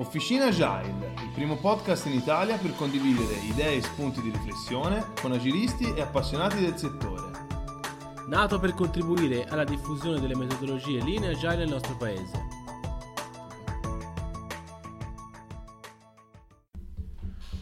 [0.00, 5.32] Officina Agile, il primo podcast in Italia per condividere idee e spunti di riflessione con
[5.32, 7.32] agilisti e appassionati del settore.
[8.28, 12.46] Nato per contribuire alla diffusione delle metodologie linee agile nel nostro paese.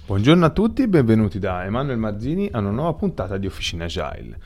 [0.05, 4.39] Buongiorno a tutti e benvenuti da Emanuele Marzini a una nuova puntata di Officina Agile.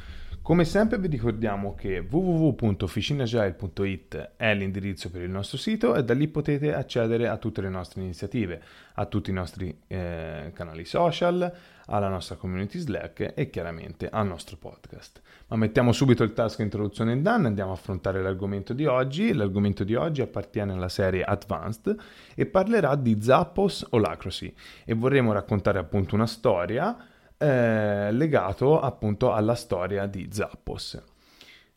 [0.50, 6.26] Come sempre vi ricordiamo che www.officinagile.it è l'indirizzo per il nostro sito e da lì
[6.26, 8.60] potete accedere a tutte le nostre iniziative,
[8.94, 11.54] a tutti i nostri eh, canali social,
[11.86, 15.20] alla nostra community Slack e chiaramente al nostro podcast.
[15.46, 19.32] Ma mettiamo subito il task introduzione in e andiamo a affrontare l'argomento di oggi.
[19.32, 21.96] L'argomento di oggi appartiene alla serie Advanced
[22.34, 24.52] e parlerà di Zappos Holacracy
[24.84, 27.06] e vorremmo raccontare appunto una storia
[27.40, 31.02] eh, legato appunto alla storia di Zappos.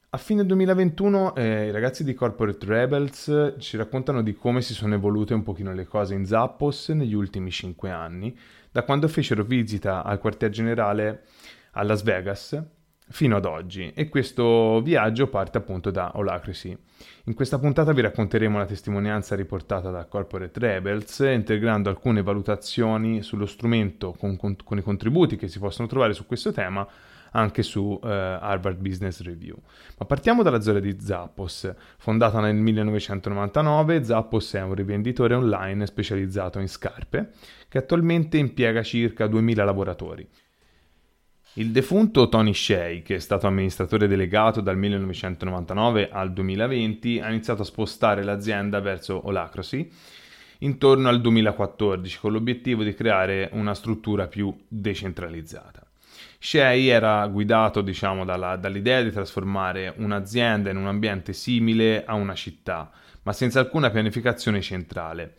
[0.09, 4.93] A fine 2021 eh, i ragazzi di Corporate Rebels ci raccontano di come si sono
[4.93, 8.37] evolute un pochino le cose in Zappos negli ultimi 5 anni,
[8.69, 11.23] da quando fecero visita al quartier generale
[11.71, 12.61] a Las Vegas
[13.09, 16.77] fino ad oggi e questo viaggio parte appunto da Holacracy.
[17.25, 23.45] In questa puntata vi racconteremo la testimonianza riportata da Corporate Rebels, integrando alcune valutazioni sullo
[23.45, 26.87] strumento con, con, con i contributi che si possono trovare su questo tema
[27.33, 29.55] anche su uh, Harvard Business Review.
[29.97, 31.73] Ma partiamo dalla storia di Zappos.
[31.97, 37.31] Fondata nel 1999, Zappos è un rivenditore online specializzato in scarpe
[37.67, 40.27] che attualmente impiega circa 2000 lavoratori.
[41.55, 47.61] Il defunto Tony Shea, che è stato amministratore delegato dal 1999 al 2020, ha iniziato
[47.61, 49.87] a spostare l'azienda verso Holacracy
[50.59, 55.85] intorno al 2014 con l'obiettivo di creare una struttura più decentralizzata.
[56.39, 62.33] Shea era guidato diciamo, dalla, dall'idea di trasformare un'azienda in un ambiente simile a una
[62.33, 62.89] città,
[63.21, 65.35] ma senza alcuna pianificazione centrale.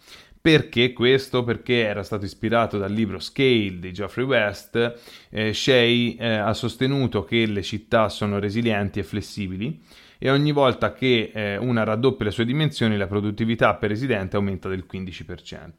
[0.46, 1.42] Perché questo?
[1.42, 5.00] Perché era stato ispirato dal libro Scale di Geoffrey West.
[5.30, 9.80] Eh, Shea eh, ha sostenuto che le città sono resilienti e flessibili
[10.18, 14.68] e ogni volta che eh, una raddoppia le sue dimensioni la produttività per residente aumenta
[14.68, 15.70] del 15%.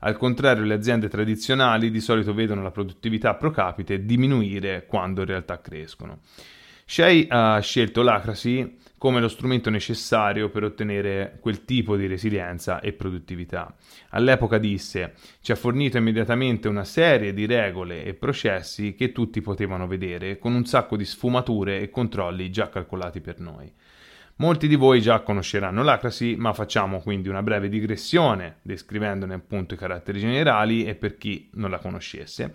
[0.00, 5.28] Al contrario, le aziende tradizionali di solito vedono la produttività pro capite diminuire quando in
[5.28, 6.18] realtà crescono.
[6.84, 12.92] Shea ha scelto l'Acracy come lo strumento necessario per ottenere quel tipo di resilienza e
[12.92, 13.74] produttività.
[14.10, 19.86] All'epoca disse: Ci ha fornito immediatamente una serie di regole e processi che tutti potevano
[19.86, 23.72] vedere, con un sacco di sfumature e controlli già calcolati per noi.
[24.36, 29.78] Molti di voi già conosceranno l'Acracy, ma facciamo quindi una breve digressione descrivendone appunto i
[29.78, 32.52] caratteri generali e per chi non la conoscesse.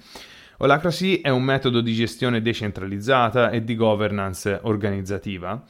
[0.57, 5.65] Holacracy è un metodo di gestione decentralizzata e di governance organizzativa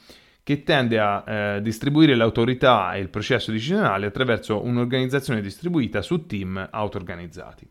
[0.45, 6.69] che tende a eh, distribuire l'autorità e il processo decisionale attraverso un'organizzazione distribuita su team
[6.69, 7.67] auto-organizzati,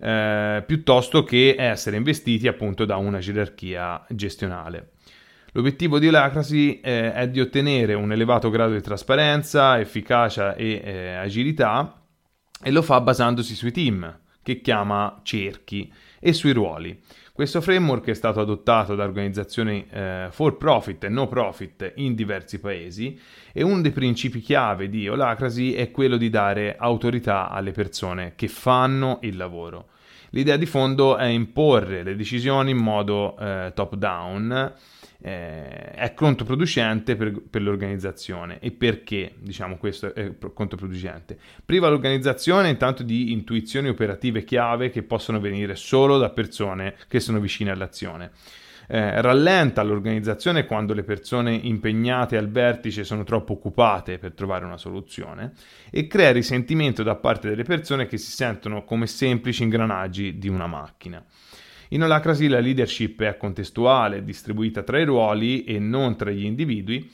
[0.00, 4.90] eh, piuttosto che essere investiti appunto da una gerarchia gestionale.
[5.52, 11.14] L'obiettivo di Holacracy eh, è di ottenere un elevato grado di trasparenza, efficacia e eh,
[11.14, 12.02] agilità
[12.62, 15.90] e lo fa basandosi sui team, che chiama cerchi,
[16.20, 17.00] e sui ruoli.
[17.36, 22.58] Questo framework è stato adottato da organizzazioni eh, for profit e no profit in diversi
[22.58, 23.20] paesi
[23.52, 28.48] e uno dei principi chiave di Holacracy è quello di dare autorità alle persone che
[28.48, 29.88] fanno il lavoro.
[30.30, 34.72] L'idea di fondo è imporre le decisioni in modo eh, top down
[35.20, 38.58] eh, è controproducente per, per, l'organizzazione.
[38.60, 41.38] E perché diciamo questo è controproducente?
[41.64, 47.40] Priva l'organizzazione intanto di intuizioni operative chiave che possono venire solo da persone che sono
[47.40, 48.30] vicine all'azione.
[48.88, 54.76] Eh, rallenta l'organizzazione quando le persone impegnate al vertice sono troppo occupate per trovare una
[54.76, 55.54] soluzione
[55.90, 60.68] e crea risentimento da parte delle persone che si sentono come semplici ingranaggi di una
[60.68, 61.24] macchina.
[61.90, 67.10] In Holacracy la leadership è contestuale, distribuita tra i ruoli e non tra gli individui,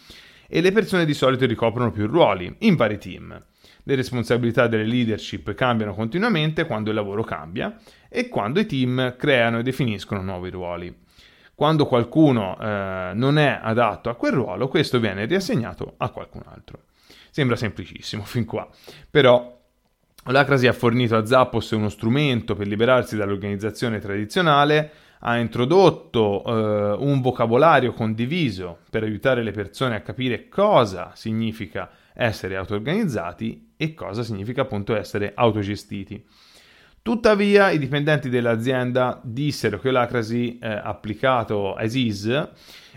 [0.49, 3.43] e le persone di solito ricoprono più ruoli, in vari team.
[3.85, 7.77] Le responsabilità delle leadership cambiano continuamente quando il lavoro cambia
[8.09, 10.95] e quando i team creano e definiscono nuovi ruoli.
[11.55, 16.85] Quando qualcuno eh, non è adatto a quel ruolo, questo viene riassegnato a qualcun altro.
[17.31, 18.69] Sembra semplicissimo fin qua,
[19.11, 19.62] però
[20.25, 27.21] Olacrasi ha fornito a Zappos uno strumento per liberarsi dall'organizzazione tradizionale, ha introdotto eh, un
[27.21, 34.63] vocabolario condiviso per aiutare le persone a capire cosa significa essere auto-organizzati e cosa significa
[34.63, 36.25] appunto essere autogestiti.
[37.03, 42.49] Tuttavia i dipendenti dell'azienda dissero che l'Acrasi eh, applicato as is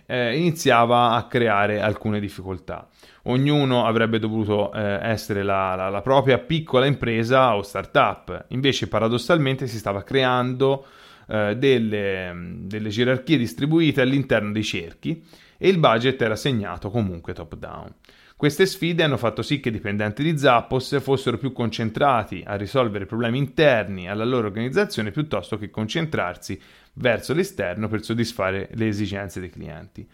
[0.05, 2.87] eh, iniziava a creare alcune difficoltà.
[3.23, 9.67] Ognuno avrebbe dovuto eh, essere la, la, la, propria piccola impresa o startup, invece paradossalmente
[9.67, 10.85] si stava creando
[11.27, 15.23] eh, delle, delle gerarchie distribuite all'interno dei cerchi
[15.57, 17.93] e il budget era segnato comunque top down.
[18.37, 23.05] Queste sfide hanno fatto sì che i dipendenti di Zappos fossero più concentrati a risolvere
[23.05, 26.61] problemi interni alla loro organizzazione piuttosto che concentrarsi
[26.95, 30.07] verso l'esterno per soddisfare le esigenze dei clienti.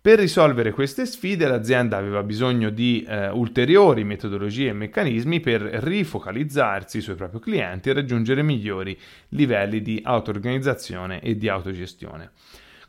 [0.00, 7.00] Per risolvere queste sfide l'azienda aveva bisogno di eh, ulteriori metodologie e meccanismi per rifocalizzarsi
[7.00, 8.96] sui propri clienti e raggiungere migliori
[9.30, 12.30] livelli di auto-organizzazione e di autogestione.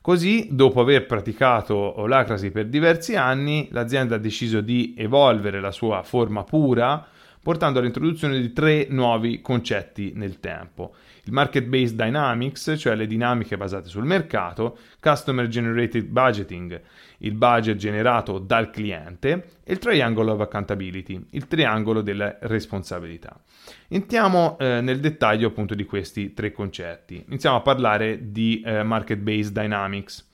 [0.02, 6.04] Così, dopo aver praticato Olacrasi per diversi anni, l'azienda ha deciso di evolvere la sua
[6.04, 7.06] forma pura,
[7.42, 10.94] portando all'introduzione di tre nuovi concetti nel tempo.
[11.24, 16.82] Il Market Based Dynamics, cioè le dinamiche basate sul mercato, Customer Generated Budgeting,
[17.20, 23.40] il budget generato dal cliente, e il Triangle of Accountability, il triangolo della responsabilità.
[23.88, 27.24] Entriamo eh, nel dettaglio appunto di questi tre concetti.
[27.28, 30.29] Iniziamo a parlare di eh, Market Based Dynamics.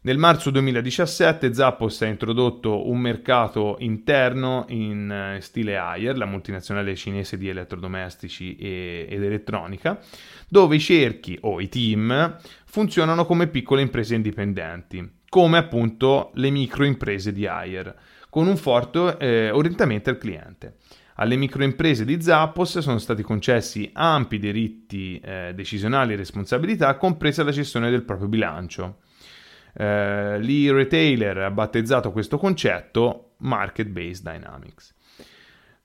[0.00, 6.94] Nel marzo 2017 Zappos ha introdotto un mercato interno in eh, stile Haier, la multinazionale
[6.94, 10.00] cinese di elettrodomestici e, ed elettronica,
[10.48, 17.32] dove i cerchi o i team funzionano come piccole imprese indipendenti, come appunto le microimprese
[17.32, 17.92] di Haier,
[18.30, 20.76] con un forte eh, orientamento al cliente.
[21.16, 27.50] Alle microimprese di Zappos sono stati concessi ampi diritti eh, decisionali e responsabilità, compresa la
[27.50, 28.98] gestione del proprio bilancio.
[29.80, 34.92] Eh, L'e-retailer ha battezzato questo concetto Market Based Dynamics.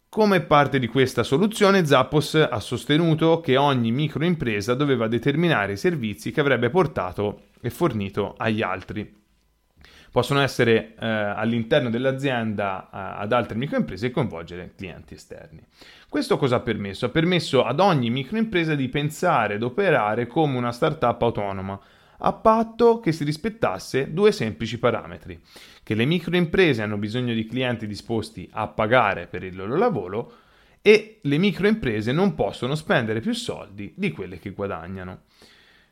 [0.09, 6.31] Come parte di questa soluzione, Zappos ha sostenuto che ogni microimpresa doveva determinare i servizi
[6.31, 9.21] che avrebbe portato e fornito agli altri.
[10.11, 15.65] Possono essere eh, all'interno dell'azienda eh, ad altre microimprese e coinvolgere clienti esterni.
[16.09, 17.07] Questo cosa ha permesso?
[17.07, 21.79] Ha permesso ad ogni microimpresa di pensare ed operare come una startup autonoma,
[22.25, 25.41] a patto che si rispettasse due semplici parametri,
[25.83, 30.33] che le microimprese hanno bisogno di clienti disposti a pagare per il loro lavoro
[30.81, 35.23] e le microimprese non possono spendere più soldi di quelle che guadagnano.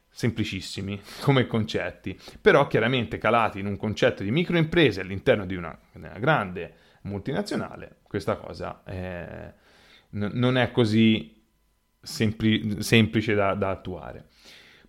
[0.09, 6.17] Semplicissimi come concetti, però chiaramente calati in un concetto di microimprese all'interno di una, una
[6.17, 6.73] grande
[7.03, 9.53] multinazionale, questa cosa è,
[10.11, 11.43] n- non è così
[12.01, 14.27] sempli- semplice da, da attuare.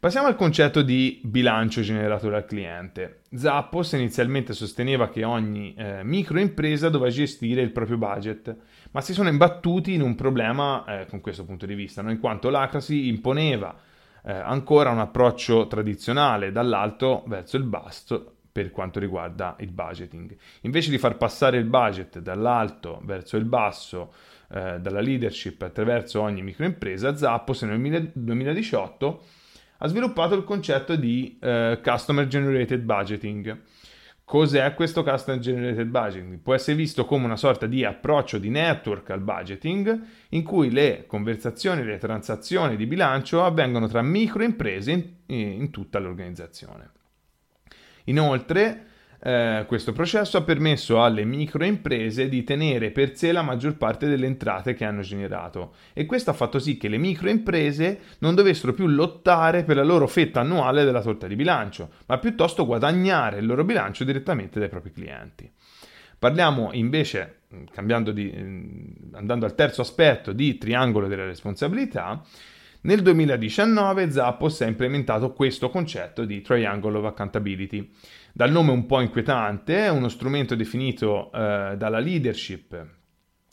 [0.03, 3.21] Passiamo al concetto di bilancio generato dal cliente.
[3.33, 8.53] Zappos inizialmente sosteneva che ogni eh, microimpresa doveva gestire il proprio budget,
[8.91, 12.11] ma si sono imbattuti in un problema eh, con questo punto di vista, no?
[12.11, 13.77] in quanto l'Acrasi imponeva
[14.25, 20.37] eh, ancora un approccio tradizionale dall'alto verso il basso per quanto riguarda il budgeting.
[20.63, 24.13] Invece di far passare il budget dall'alto verso il basso,
[24.51, 29.41] eh, dalla leadership attraverso ogni microimpresa, Zappos nel 2018
[29.85, 33.61] ha sviluppato il concetto di uh, Customer Generated Budgeting.
[34.25, 36.39] Cos'è questo Customer Generated Budgeting?
[36.39, 41.05] Può essere visto come una sorta di approccio di network al budgeting in cui le
[41.09, 46.91] conversazioni, le transazioni di bilancio avvengono tra microimprese in, in tutta l'organizzazione.
[48.05, 48.87] Inoltre,
[49.25, 54.27] eh, questo processo ha permesso alle microimprese di tenere per sé la maggior parte delle
[54.27, 58.89] entrate che hanno generato e questo ha fatto sì che le microimprese non dovessero più
[58.89, 63.63] lottare per la loro fetta annuale della torta di bilancio, ma piuttosto guadagnare il loro
[63.63, 65.49] bilancio direttamente dai propri clienti.
[66.19, 67.43] Parliamo invece,
[68.13, 68.33] di,
[69.13, 72.23] andando al terzo aspetto, di triangolo della responsabilità.
[72.85, 77.89] Nel 2019 Zappos ha implementato questo concetto di Triangle of Accountability
[78.33, 82.87] dal nome un po' inquietante, è uno strumento definito eh, dalla leadership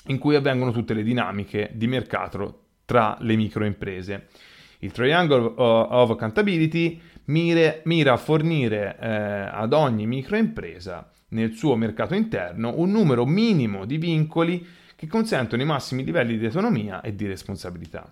[0.07, 4.27] in cui avvengono tutte le dinamiche di mercato tra le microimprese.
[4.79, 12.15] Il Triangle of Accountability mire, mira a fornire eh, ad ogni microimpresa nel suo mercato
[12.15, 17.27] interno un numero minimo di vincoli che consentono i massimi livelli di autonomia e di
[17.27, 18.12] responsabilità.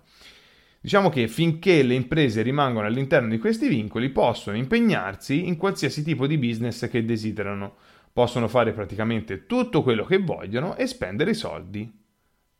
[0.80, 6.26] Diciamo che finché le imprese rimangono all'interno di questi vincoli possono impegnarsi in qualsiasi tipo
[6.26, 7.76] di business che desiderano.
[8.18, 11.88] possono fare praticamente tutto quello che vogliono e spendere i soldi,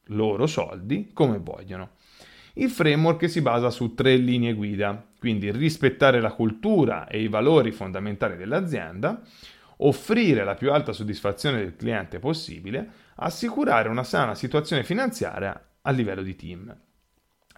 [0.06, 1.96] loro soldi, come vogliono.
[2.54, 7.72] Il framework si basa su tre linee guida, quindi rispettare la cultura e i valori
[7.72, 9.20] fondamentali dell'azienda,
[9.78, 16.22] offrire la più alta soddisfazione del cliente possibile, assicurare una sana situazione finanziaria a livello
[16.22, 16.76] di team.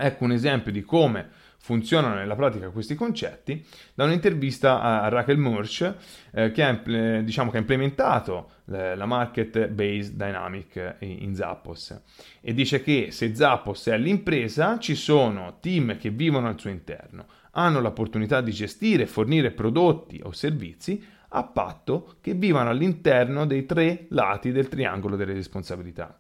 [0.00, 1.28] Ecco un esempio di come
[1.62, 5.95] funzionano nella pratica questi concetti da un'intervista a Raquel Murch
[6.33, 6.73] eh, che, ha,
[7.21, 12.00] diciamo, che, ha, implementato eh, la Market Based Dynamic in Zappos.
[12.40, 17.26] E dice che se Zappos è l'impresa ci sono team che vivono al suo interno,
[17.52, 23.66] hanno l'opportunità di gestire e fornire prodotti o servizi a patto che vivano all'interno dei
[23.66, 26.19] tre lati del triangolo delle responsabilità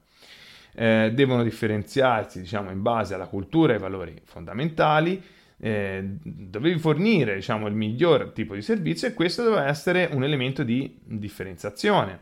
[0.74, 5.22] eh, devono differenziarsi diciamo, in base alla cultura e ai valori fondamentali,
[5.62, 10.62] eh, dovevi fornire diciamo, il miglior tipo di servizio e questo doveva essere un elemento
[10.62, 12.20] di differenziazione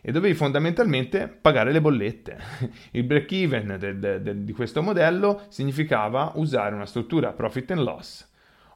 [0.00, 2.38] e dovevi fondamentalmente pagare le bollette.
[2.92, 8.30] Il break even di questo modello significava usare una struttura profit and loss.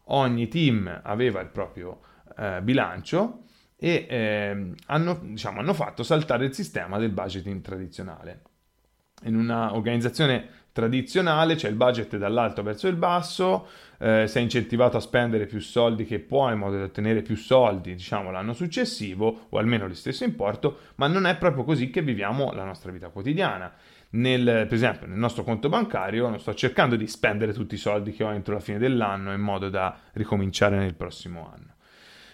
[0.07, 2.01] Ogni team aveva il proprio
[2.37, 3.45] eh, bilancio
[3.77, 8.43] e eh, hanno, diciamo, hanno fatto saltare il sistema del budgeting tradizionale
[9.25, 15.47] in un'organizzazione tradizionale c'è il budget dall'alto verso il basso, eh, sei incentivato a spendere
[15.47, 19.87] più soldi che puoi in modo da ottenere più soldi, diciamo, l'anno successivo, o almeno
[19.87, 23.73] lo stesso importo, ma non è proprio così che viviamo la nostra vita quotidiana.
[24.13, 28.13] Nel, per esempio, nel nostro conto bancario non sto cercando di spendere tutti i soldi
[28.13, 31.75] che ho entro la fine dell'anno in modo da ricominciare nel prossimo anno.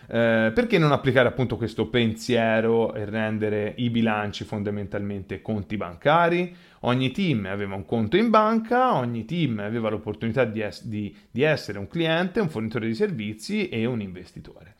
[0.08, 6.54] Eh, perché non applicare appunto questo pensiero e rendere i bilanci fondamentalmente conti bancari?
[6.80, 11.42] Ogni team aveva un conto in banca, ogni team aveva l'opportunità di, es- di, di
[11.42, 14.74] essere un cliente, un fornitore di servizi e un investitore.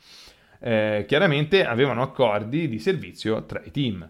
[0.60, 4.08] Eh, chiaramente avevano accordi di servizio tra i team.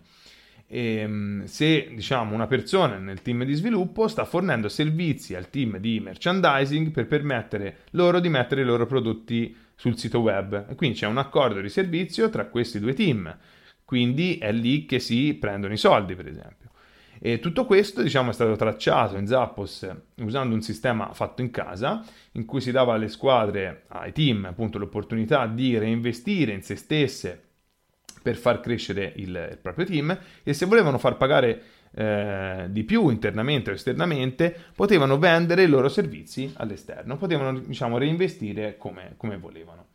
[0.69, 5.79] E, ehm, se diciamo una persona nel team di sviluppo sta fornendo servizi al team
[5.79, 10.67] di merchandising per permettere loro di mettere i loro prodotti sul sito web.
[10.69, 13.37] E quindi c'è un accordo di servizio tra questi due team.
[13.85, 16.71] Quindi è lì che si prendono i soldi, per esempio.
[17.19, 22.05] E tutto questo diciamo, è stato tracciato in Zappos usando un sistema fatto in casa
[22.33, 27.43] in cui si dava alle squadre, ai team, appunto, l'opportunità di reinvestire in se stesse
[28.23, 31.63] per far crescere il, il proprio team e se volevano far pagare
[31.99, 38.77] eh, di più internamente o esternamente, potevano vendere i loro servizi all'esterno, potevano diciamo, reinvestire
[38.77, 39.87] come, come volevano.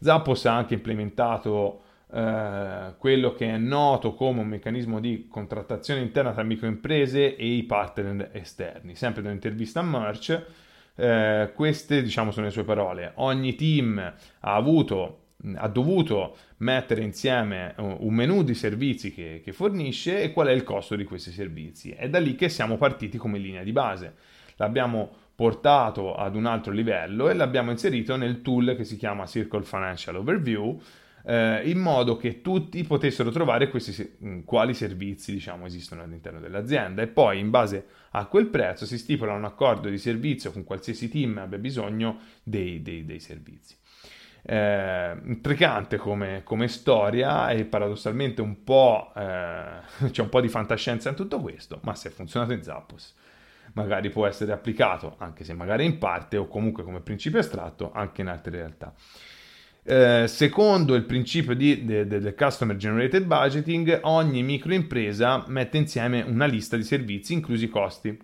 [0.00, 6.32] Zappos ha anche implementato eh, quello che è noto come un meccanismo di contrattazione interna
[6.32, 8.94] tra microimprese e i partner esterni.
[8.94, 10.42] Sempre da un'intervista a Merch,
[10.94, 13.12] eh, queste diciamo sono le sue parole.
[13.16, 15.25] Ogni team ha avuto
[15.56, 20.64] ha dovuto mettere insieme un menu di servizi che, che, fornisce e qual è il
[20.64, 21.90] costo di questi servizi.
[21.90, 24.14] È da lì che siamo partiti come linea di base.
[24.56, 29.64] L'abbiamo portato ad un altro livello e l'abbiamo inserito nel tool che si chiama Circle
[29.64, 30.80] Financial Overview
[31.26, 37.08] eh, in modo che tutti potessero trovare questi, quali servizi diciamo, esistono all'interno dell'azienda e
[37.08, 41.38] poi in base a quel prezzo si stipula un accordo di servizio con qualsiasi team
[41.38, 43.76] abbia bisogno dei, dei, dei servizi.
[44.48, 51.08] Eh, intrigante come, come, storia e paradossalmente un po' eh, c'è un po' di fantascienza
[51.08, 53.14] in tutto questo, ma se ha funzionato in Zappos
[53.72, 58.22] magari può essere applicato, anche se magari in parte o comunque come principio astratto, anche
[58.22, 58.94] in altre realtà.
[59.82, 66.22] Eh, secondo il principio di, de, de, del Customer Generated Budgeting, ogni microimpresa mette insieme
[66.22, 68.18] una lista di servizi, inclusi i costi.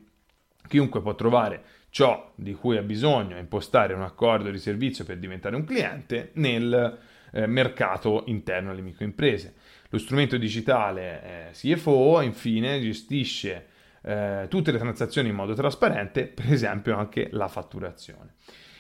[0.67, 5.19] Chiunque può trovare ciò di cui ha bisogno e impostare un accordo di servizio per
[5.19, 6.99] diventare un cliente nel
[7.31, 9.55] eh, mercato interno alle microimprese.
[9.91, 13.67] Lo strumento digitale eh, CFO infine gestisce
[14.01, 18.37] eh, tutte le transazioni in modo trasparente, per esempio anche la fatturazione.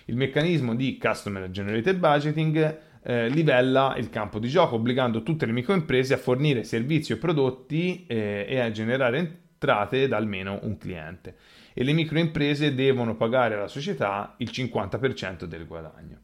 [0.07, 5.52] Il meccanismo di Customer Generated Budgeting eh, livella il campo di gioco, obbligando tutte le
[5.52, 11.37] microimprese a fornire servizi o prodotti eh, e a generare entrate da almeno un cliente.
[11.75, 16.21] E le microimprese devono pagare alla società il 50% del guadagno.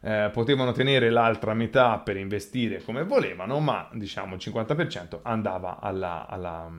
[0.00, 6.26] Eh, potevano tenere l'altra metà per investire come volevano, ma diciamo il 50% andava alla,
[6.28, 6.70] alla,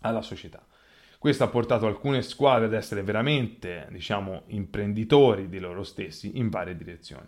[0.00, 0.64] alla società.
[1.18, 6.76] Questo ha portato alcune squadre ad essere veramente, diciamo, imprenditori di loro stessi in varie
[6.76, 7.26] direzioni.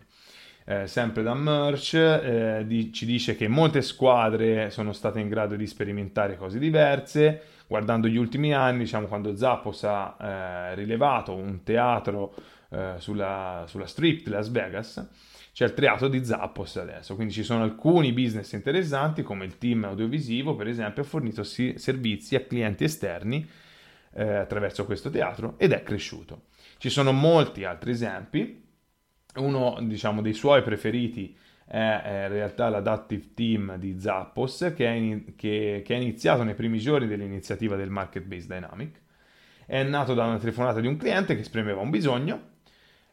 [0.69, 5.55] Eh, sempre da Merch eh, di, ci dice che molte squadre sono state in grado
[5.55, 7.41] di sperimentare cose diverse.
[7.67, 12.33] Guardando gli ultimi anni, diciamo, quando Zappos ha eh, rilevato un teatro
[12.69, 15.07] eh, sulla, sulla strip di Las Vegas,
[15.53, 19.85] c'è il triato di Zappos adesso, quindi ci sono alcuni business interessanti come il team
[19.85, 23.47] audiovisivo per esempio ha fornito servizi a clienti esterni
[24.15, 26.47] eh, attraverso questo teatro ed è cresciuto.
[26.77, 28.66] Ci sono molti altri esempi,
[29.37, 35.35] uno diciamo dei suoi preferiti è, in realtà l'Adaptive Team di Zappos che è, in,
[35.35, 39.01] che, che è iniziato nei primi giorni dell'iniziativa del Market Based Dynamic.
[39.65, 42.55] È nato da una telefonata di un cliente che esprimeva un bisogno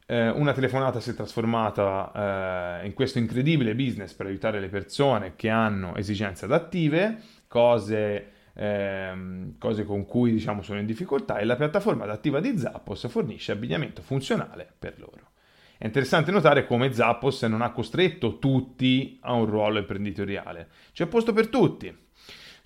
[0.06, 5.34] eh, una telefonata si è trasformata eh, in questo incredibile business per aiutare le persone
[5.34, 11.56] che hanno esigenze adattive, cose, ehm, cose con cui diciamo sono in difficoltà e la
[11.56, 15.32] piattaforma adattiva di Zappos fornisce abbigliamento funzionale per loro.
[15.76, 21.32] È interessante notare come Zappos non ha costretto tutti a un ruolo imprenditoriale, c'è posto
[21.32, 22.02] per tutti.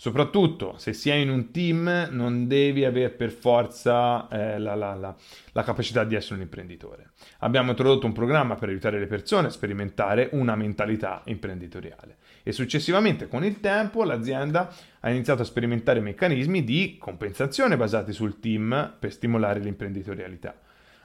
[0.01, 4.95] Soprattutto se si è in un team non devi avere per forza eh, la, la,
[4.95, 5.13] la,
[5.51, 7.11] la, capacità di essere un imprenditore.
[7.41, 13.27] Abbiamo introdotto un programma per aiutare le persone a sperimentare una mentalità imprenditoriale e successivamente
[13.27, 19.11] con il tempo l'azienda ha iniziato a sperimentare meccanismi di compensazione basati sul team per
[19.11, 20.57] stimolare l'imprenditorialità.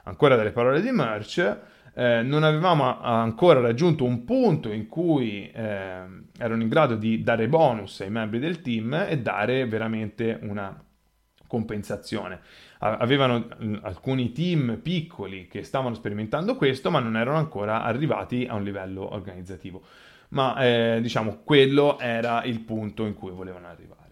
[0.04, 1.58] Ancora dalle parole di Merch,
[1.94, 6.02] eh, non avevamo ancora raggiunto un punto in cui eh,
[6.38, 10.82] erano in grado di dare bonus ai membri del team e dare veramente una
[11.46, 12.40] compensazione.
[12.78, 18.54] Avevano mm, alcuni team piccoli che stavano sperimentando questo, ma non erano ancora arrivati a
[18.54, 19.82] un livello organizzativo.
[20.30, 24.03] Ma eh, diciamo, quello era il punto in cui volevano arrivare.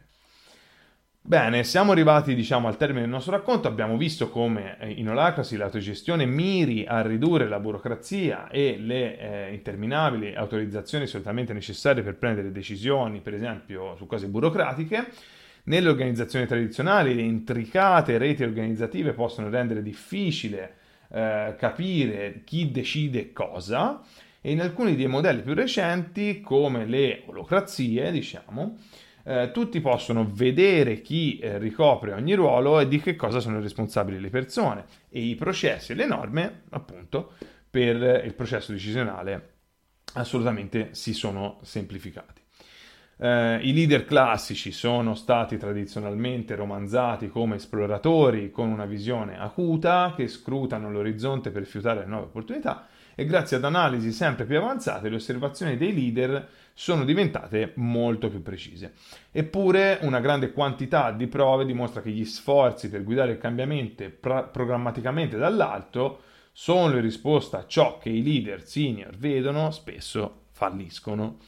[1.32, 5.56] Bene, siamo arrivati diciamo al termine del nostro racconto, abbiamo visto come eh, in Holacracy
[5.56, 12.52] l'autogestione miri a ridurre la burocrazia e le eh, interminabili autorizzazioni solitamente necessarie per prendere
[12.52, 15.06] decisioni, per esempio su cose burocratiche.
[15.62, 20.74] Nelle organizzazioni tradizionali le intricate reti organizzative possono rendere difficile
[21.08, 24.02] eh, capire chi decide cosa
[24.42, 28.76] e in alcuni dei modelli più recenti come le olocrazie, diciamo,
[29.25, 34.21] eh, tutti possono vedere chi eh, ricopre ogni ruolo e di che cosa sono responsabili
[34.21, 37.32] le persone e i processi e le norme, appunto,
[37.71, 39.50] per il processo decisionale
[40.15, 42.41] assolutamente si sono semplificati.
[43.19, 50.28] Eh, I leader classici sono stati tradizionalmente romanzati come esploratori con una visione acuta che
[50.28, 55.76] scrutano l'orizzonte per fiutare nuove opportunità e grazie ad analisi sempre più avanzate le osservazioni
[55.76, 58.94] dei leader sono diventate molto più precise.
[59.30, 64.44] Eppure una grande quantità di prove dimostra che gli sforzi per guidare il cambiamento pra-
[64.44, 66.22] programmaticamente dall'alto
[66.52, 71.38] sono in risposta a ciò che i leader senior vedono, spesso falliscono.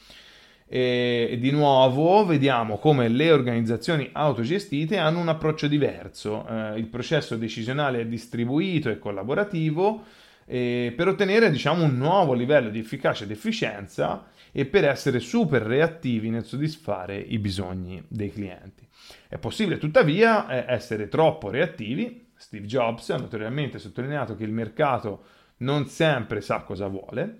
[0.67, 6.45] E di nuovo vediamo come le organizzazioni autogestite hanno un approccio diverso.
[6.47, 10.03] Eh, il processo decisionale è distribuito e collaborativo
[10.45, 15.61] eh, per ottenere diciamo, un nuovo livello di efficacia ed efficienza e per essere super
[15.63, 18.87] reattivi nel soddisfare i bisogni dei clienti.
[19.27, 22.31] È possibile tuttavia eh, essere troppo reattivi.
[22.37, 25.25] Steve Jobs ha notoriamente sottolineato che il mercato
[25.57, 27.39] non sempre sa cosa vuole.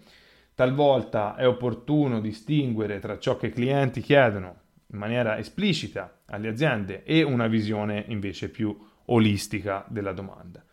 [0.56, 7.04] Talvolta è opportuno distinguere tra ciò che i clienti chiedono in maniera esplicita alle aziende
[7.04, 10.64] e una visione invece più olistica della domanda.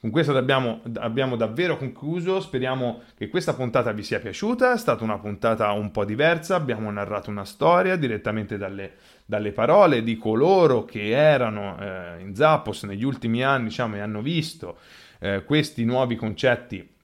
[0.00, 5.02] Con questo abbiamo, abbiamo, davvero concluso, speriamo che questa puntata vi sia piaciuta, è stata
[5.02, 8.92] una puntata un po' diversa, abbiamo narrato una storia direttamente dalle,
[9.24, 14.22] dalle parole di coloro che erano eh, in Zappos negli ultimi anni diciamo, e hanno
[14.22, 14.78] visto
[15.18, 16.96] eh, questi nuovi concetti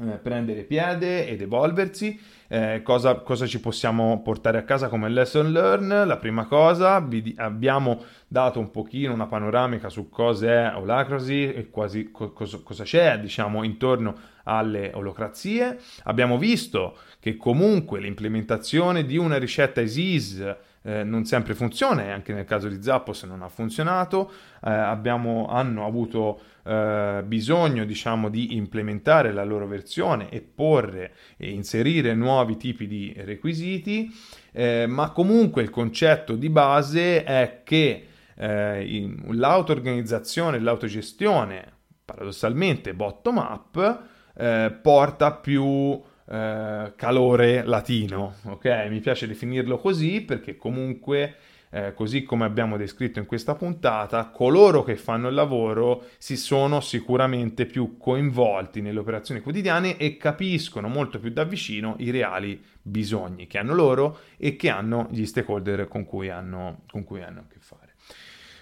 [0.00, 2.18] eh, prendere piede ed evolversi.
[2.48, 6.06] Eh, cosa, cosa, ci possiamo portare a casa come lesson learn?
[6.06, 11.70] La prima cosa, vi abbiamo dato un pochino una panoramica su cosa è Holacracy e
[11.70, 15.78] quasi co- cosa, cosa c'è, diciamo, intorno alle olocrazie.
[16.04, 22.32] Abbiamo visto che comunque l'implementazione di una ricetta ESIS eh, non sempre funziona e anche
[22.32, 24.30] nel caso di Zappos non ha funzionato.
[24.62, 31.50] Eh, abbiamo, hanno avuto eh, bisogno diciamo, di implementare la loro versione e porre e
[31.50, 34.12] inserire nuovi tipi di requisiti,
[34.52, 41.72] eh, ma comunque il concetto di base è che eh, l'auto-organizzazione, l'autogestione,
[42.04, 44.02] paradossalmente bottom up,
[44.34, 46.00] eh, porta più
[46.32, 48.86] eh, calore latino, ok?
[48.88, 51.34] Mi piace definirlo così perché comunque,
[51.68, 56.80] eh, così come abbiamo descritto in questa puntata, coloro che fanno il lavoro si sono
[56.80, 63.46] sicuramente più coinvolti nelle operazioni quotidiane e capiscono molto più da vicino i reali bisogni
[63.46, 67.44] che hanno loro e che hanno gli stakeholder con cui hanno, con cui hanno a
[67.46, 67.90] che fare.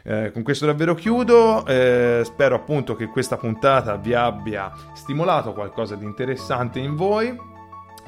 [0.03, 5.95] Eh, con questo davvero chiudo, eh, spero appunto che questa puntata vi abbia stimolato qualcosa
[5.95, 7.50] di interessante in voi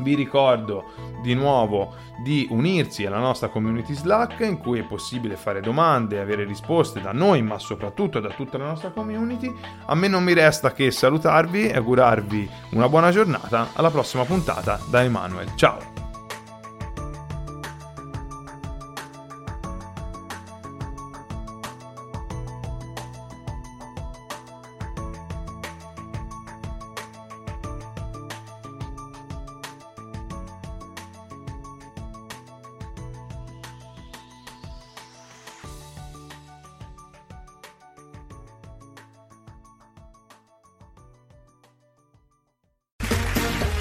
[0.02, 0.84] Vi ricordo
[1.22, 6.20] di nuovo di unirsi alla nostra community Slack in cui è possibile fare domande e
[6.20, 9.52] avere risposte da noi, ma soprattutto da tutta la nostra community.
[9.86, 13.68] A me non mi resta che salutarvi e augurarvi una buona giornata.
[13.74, 15.54] Alla prossima puntata da Emanuel.
[15.54, 16.11] Ciao!